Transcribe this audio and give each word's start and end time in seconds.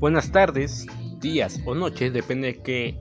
buenas 0.00 0.30
tardes, 0.30 0.86
días 1.20 1.60
o 1.66 1.74
noches, 1.74 2.12
depende 2.12 2.48
de 2.48 2.62
qué 2.62 3.00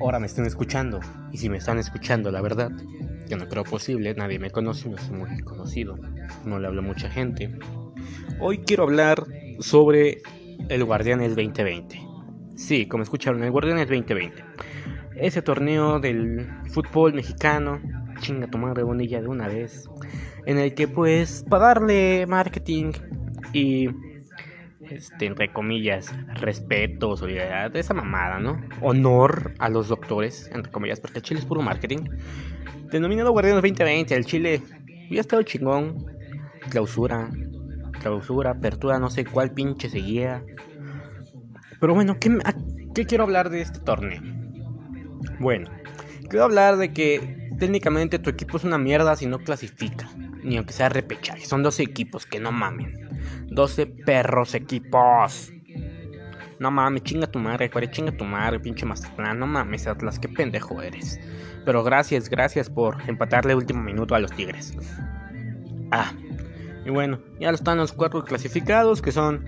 hora 0.00 0.18
me 0.18 0.26
estén 0.26 0.46
escuchando. 0.46 1.00
Y 1.30 1.38
si 1.38 1.50
me 1.50 1.58
están 1.58 1.78
escuchando, 1.78 2.30
la 2.30 2.40
verdad, 2.40 2.70
que 3.28 3.36
no 3.36 3.46
creo 3.48 3.64
posible, 3.64 4.14
nadie 4.14 4.38
me 4.38 4.50
conoce, 4.50 4.88
no 4.88 4.96
soy 4.96 5.16
muy 5.16 5.40
conocido, 5.40 5.98
no 6.44 6.58
le 6.58 6.66
hablo 6.66 6.80
a 6.80 6.84
mucha 6.84 7.10
gente. 7.10 7.58
Hoy 8.40 8.58
quiero 8.58 8.84
hablar 8.84 9.24
sobre 9.60 10.22
el 10.68 10.84
Guardianes 10.84 11.36
2020. 11.36 12.00
Sí, 12.54 12.86
como 12.86 13.02
escucharon, 13.02 13.42
el 13.42 13.50
Guardianes 13.50 13.86
2020. 13.88 14.42
Ese 15.16 15.42
torneo 15.42 16.00
del 16.00 16.48
fútbol 16.70 17.12
mexicano, 17.12 17.80
chinga 18.20 18.46
tu 18.46 18.56
madre 18.56 18.82
bonilla 18.84 19.20
de 19.20 19.28
una 19.28 19.48
vez, 19.48 19.84
en 20.46 20.58
el 20.58 20.74
que 20.74 20.88
pues 20.88 21.44
para 21.48 21.66
darle 21.66 22.26
marketing 22.26 22.92
y 23.52 23.88
este, 24.90 25.26
entre 25.26 25.52
comillas, 25.52 26.12
respeto, 26.34 27.16
solidaridad, 27.16 27.74
esa 27.76 27.94
mamada, 27.94 28.38
¿no? 28.38 28.60
Honor 28.80 29.54
a 29.58 29.68
los 29.68 29.88
doctores, 29.88 30.50
entre 30.52 30.70
comillas, 30.70 31.00
porque 31.00 31.18
el 31.18 31.22
Chile 31.24 31.40
es 31.40 31.46
puro 31.46 31.62
marketing. 31.62 32.08
Denominado 32.90 33.32
Guardianes 33.32 33.62
2020, 33.62 34.14
el 34.14 34.24
Chile 34.24 34.62
ya 35.10 35.20
estado 35.20 35.42
chingón. 35.42 36.06
Clausura, 36.70 37.30
clausura, 38.00 38.50
apertura, 38.50 38.98
no 38.98 39.08
sé 39.08 39.24
cuál 39.24 39.52
pinche 39.52 39.88
seguía. 39.88 40.42
Pero 41.80 41.94
bueno, 41.94 42.18
¿qué, 42.18 42.38
¿qué 42.94 43.06
quiero 43.06 43.24
hablar 43.24 43.50
de 43.50 43.60
este 43.60 43.78
torneo? 43.80 44.20
Bueno, 45.38 45.70
quiero 46.28 46.44
hablar 46.44 46.76
de 46.76 46.92
que 46.92 47.50
técnicamente 47.58 48.18
tu 48.18 48.30
equipo 48.30 48.56
es 48.56 48.64
una 48.64 48.78
mierda 48.78 49.16
si 49.16 49.26
no 49.26 49.38
clasifica. 49.38 50.08
Ni 50.42 50.56
aunque 50.56 50.72
sea 50.72 50.88
repechaje. 50.88 51.44
Son 51.44 51.62
12 51.62 51.82
equipos, 51.82 52.26
que 52.26 52.40
no 52.40 52.52
mamen. 52.52 53.05
12 53.48 53.86
perros 53.86 54.54
equipos. 54.54 55.52
No 56.58 56.70
mames, 56.70 57.02
chinga 57.02 57.26
tu 57.26 57.38
madre, 57.38 57.70
cuare, 57.70 57.90
chinga 57.90 58.12
tu 58.12 58.24
madre, 58.24 58.60
pinche 58.60 58.86
Mazatlán. 58.86 59.38
No 59.38 59.46
mames, 59.46 59.86
Atlas, 59.86 60.18
qué 60.18 60.28
pendejo 60.28 60.80
eres. 60.80 61.20
Pero 61.64 61.84
gracias, 61.84 62.30
gracias 62.30 62.70
por 62.70 62.96
empatarle 63.08 63.54
último 63.54 63.82
minuto 63.82 64.14
a 64.14 64.20
los 64.20 64.32
Tigres. 64.32 64.74
Ah, 65.90 66.12
y 66.84 66.90
bueno, 66.90 67.18
ya 67.40 67.50
están 67.50 67.78
los 67.78 67.92
cuatro 67.92 68.24
clasificados 68.24 69.02
que 69.02 69.12
son 69.12 69.44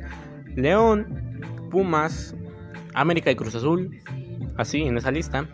León, 0.55 1.41
Pumas, 1.71 2.35
América 2.95 3.31
y 3.31 3.37
Cruz 3.37 3.55
Azul. 3.55 4.01
Así, 4.57 4.83
en 4.83 4.99
esa 4.99 5.11
lista. 5.11 5.47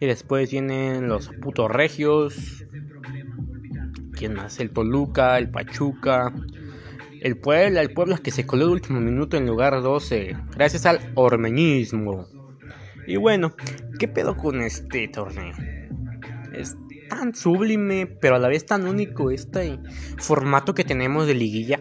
Y 0.00 0.06
después 0.06 0.50
vienen 0.50 1.08
los 1.08 1.28
putos 1.28 1.70
regios. 1.70 2.64
¿Quién 4.12 4.34
más? 4.34 4.60
El 4.60 4.70
Toluca, 4.70 5.38
el 5.38 5.50
Pachuca, 5.50 6.32
el 7.22 7.36
Puebla, 7.36 7.80
el 7.80 7.92
Puebla 7.92 8.18
que 8.18 8.30
se 8.30 8.46
coló 8.46 8.64
el 8.66 8.70
último 8.72 9.00
minuto 9.00 9.36
en 9.36 9.46
lugar 9.46 9.80
12, 9.80 10.36
gracias 10.54 10.86
al 10.86 11.12
ormeñismo. 11.14 12.26
Y 13.06 13.16
bueno, 13.16 13.54
¿qué 13.98 14.08
pedo 14.08 14.36
con 14.36 14.60
este 14.60 15.08
torneo? 15.08 15.54
Es 16.52 16.76
tan 17.08 17.34
sublime, 17.34 18.06
pero 18.06 18.36
a 18.36 18.38
la 18.38 18.48
vez 18.48 18.66
tan 18.66 18.86
único 18.86 19.30
este 19.30 19.78
formato 20.18 20.74
que 20.74 20.84
tenemos 20.84 21.26
de 21.26 21.34
liguilla, 21.34 21.80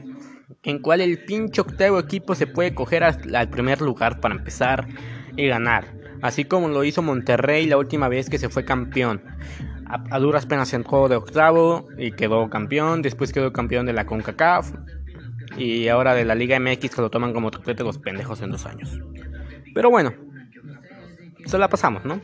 en 0.64 0.80
cual 0.80 1.02
el 1.02 1.24
pinche 1.26 1.62
octavo 1.62 2.00
equipo 2.00 2.36
se 2.36 2.48
puede 2.48 2.74
coger 2.74 3.04
al 3.04 3.50
primer 3.50 3.82
lugar 3.82 4.20
para 4.20 4.36
empezar 4.36 4.88
y 5.36 5.48
ganar, 5.48 5.94
así 6.22 6.46
como 6.46 6.70
lo 6.70 6.84
hizo 6.84 7.02
Monterrey 7.02 7.68
la 7.68 7.78
última 7.78 8.08
vez 8.08 8.30
que 8.30 8.38
se 8.38 8.50
fue 8.50 8.66
campeón. 8.66 9.22
A, 9.90 10.20
duras 10.20 10.46
penas 10.46 10.74
entró 10.74 11.08
de 11.08 11.16
octavo 11.16 11.88
y 11.98 12.12
quedó 12.12 12.50
campeón, 12.50 13.02
después 13.02 13.32
quedó 13.32 13.54
campeón 13.54 13.86
de 13.86 13.94
la 13.94 14.06
CONCACAF, 14.06 14.74
y 15.58 15.88
ahora 15.88 16.14
de 16.14 16.26
la 16.26 16.36
Liga 16.36 16.60
MX 16.60 16.96
que 16.96 17.02
lo 17.02 17.10
toman 17.10 17.34
como 17.34 17.50
de 17.50 17.84
los 17.84 17.98
pendejos 17.98 18.42
en 18.42 18.52
dos 18.52 18.66
años. 18.66 19.00
Pero 19.74 19.90
bueno, 19.90 20.14
se 21.46 21.58
la 21.58 21.70
pasamos, 21.70 22.06
¿no? 22.06 22.22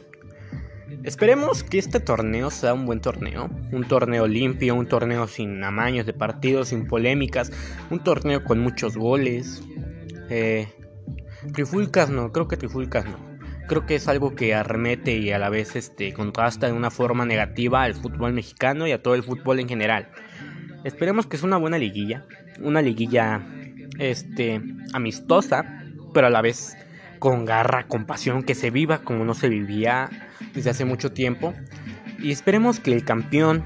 Esperemos 1.04 1.64
que 1.64 1.80
este 1.80 2.00
torneo 2.00 2.50
sea 2.50 2.74
un 2.74 2.86
buen 2.86 3.02
torneo, 3.02 3.50
un 3.72 3.84
torneo 3.86 4.28
limpio, 4.28 4.76
un 4.76 4.88
torneo 4.88 5.28
sin 5.28 5.64
amaños 5.64 6.06
de 6.06 6.14
partidos, 6.14 6.70
sin 6.70 6.88
polémicas, 6.88 7.52
un 7.90 8.00
torneo 8.04 8.44
con 8.44 8.60
muchos 8.60 8.96
goles. 8.96 9.64
Eh, 10.30 10.70
trifulcas 11.52 12.10
no, 12.10 12.32
creo 12.32 12.48
que 12.48 12.58
trifulcas 12.58 13.06
no. 13.06 13.18
Creo 13.68 13.86
que 13.86 13.96
es 13.96 14.08
algo 14.08 14.36
que 14.36 14.54
arremete 14.54 15.18
y 15.18 15.32
a 15.32 15.40
la 15.40 15.50
vez 15.50 15.76
este, 15.76 16.14
contrasta 16.14 16.68
de 16.68 16.74
una 16.74 16.92
forma 16.92 17.26
negativa 17.26 17.84
al 17.84 17.96
fútbol 17.96 18.34
mexicano 18.34 18.88
y 18.88 18.92
a 18.92 19.02
todo 19.02 19.16
el 19.16 19.24
fútbol 19.24 19.60
en 19.60 19.68
general. 19.68 20.10
Esperemos 20.84 21.28
que 21.28 21.38
sea 21.38 21.48
una 21.48 21.58
buena 21.58 21.78
liguilla, 21.78 22.26
una 22.60 22.82
liguilla 22.82 23.42
este 24.00 24.62
amistosa, 24.94 25.84
pero 26.14 26.28
a 26.28 26.30
la 26.30 26.42
vez 26.42 26.78
con 27.20 27.46
garra, 27.46 27.88
con 27.88 28.06
pasión, 28.06 28.44
que 28.44 28.56
se 28.56 28.70
viva 28.70 29.00
como 29.00 29.24
no 29.24 29.34
se 29.34 29.50
vivía 29.50 30.10
desde 30.54 30.72
hace 30.72 30.86
mucho 30.86 31.12
tiempo. 31.12 31.54
Y 32.20 32.32
esperemos 32.32 32.80
que 32.80 32.94
el 32.94 33.04
campeón 33.06 33.64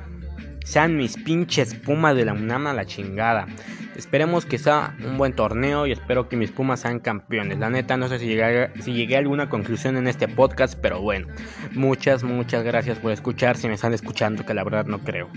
sean 0.64 0.98
mis 0.98 1.16
pinches 1.18 1.74
Pumas 1.74 2.16
de 2.16 2.26
la 2.26 2.34
UNAM 2.34 2.68
a 2.68 2.74
la 2.74 2.86
chingada. 2.86 3.48
Esperemos 3.96 4.46
que 4.46 4.60
sea 4.60 4.96
un 5.04 5.18
buen 5.18 5.34
torneo 5.34 5.88
y 5.88 5.92
espero 5.92 6.30
que 6.30 6.36
mis 6.36 6.52
Pumas 6.52 6.82
sean 6.82 7.00
campeones. 7.00 7.58
La 7.58 7.70
neta, 7.70 7.98
no 7.98 8.08
sé 8.10 8.20
si 8.20 8.28
llegué, 8.28 8.70
si 8.82 8.94
llegué 8.94 9.16
a 9.16 9.20
alguna 9.20 9.50
conclusión 9.50 9.98
en 9.98 10.08
este 10.08 10.28
podcast, 10.28 10.78
pero 10.80 11.02
bueno. 11.02 11.28
Muchas, 11.72 12.24
muchas 12.24 12.64
gracias 12.64 13.00
por 13.00 13.12
escuchar. 13.12 13.58
Si 13.58 13.68
me 13.68 13.74
están 13.74 13.94
escuchando, 13.94 14.46
que 14.46 14.54
la 14.54 14.64
verdad 14.64 14.86
no 14.86 15.00
creo. 15.00 15.30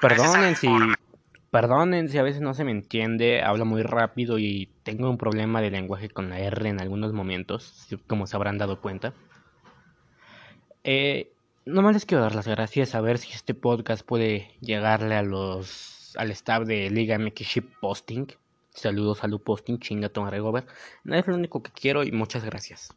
Perdonen 0.00 0.54
si, 0.54 0.68
perdonen 1.50 2.08
si 2.08 2.18
a 2.18 2.22
veces 2.22 2.40
no 2.40 2.54
se 2.54 2.64
me 2.64 2.70
entiende, 2.70 3.42
hablo 3.42 3.64
muy 3.64 3.82
rápido 3.82 4.38
y 4.38 4.68
tengo 4.82 5.10
un 5.10 5.18
problema 5.18 5.60
de 5.60 5.70
lenguaje 5.70 6.08
con 6.08 6.30
la 6.30 6.38
R 6.38 6.68
en 6.68 6.80
algunos 6.80 7.12
momentos, 7.12 7.88
como 8.06 8.26
se 8.26 8.36
habrán 8.36 8.58
dado 8.58 8.80
cuenta. 8.80 9.14
Eh, 10.84 11.32
nomás 11.66 11.94
les 11.94 12.06
quiero 12.06 12.22
dar 12.22 12.34
las 12.34 12.48
gracias 12.48 12.94
a 12.94 13.00
ver 13.00 13.18
si 13.18 13.32
este 13.32 13.54
podcast 13.54 14.06
puede 14.06 14.52
llegarle 14.60 15.14
a 15.16 15.22
los 15.22 16.14
al 16.16 16.30
staff 16.32 16.66
de 16.66 16.90
Liga 16.90 17.18
MX 17.18 17.40
Ship 17.46 17.64
Posting. 17.80 18.26
Saludos 18.70 19.24
a 19.24 19.28
Lu 19.28 19.40
Posting, 19.40 19.78
chinga 19.78 20.08
Tom 20.08 20.28
Regover. 20.28 20.66
No 21.04 21.16
es 21.16 21.26
lo 21.26 21.34
único 21.34 21.62
que 21.62 21.72
quiero 21.72 22.02
y 22.04 22.12
muchas 22.12 22.44
gracias. 22.44 22.88